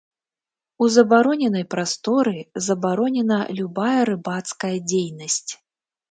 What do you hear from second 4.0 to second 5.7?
рыбацкая дзейнасць.